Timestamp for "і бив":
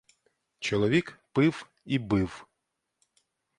1.85-2.47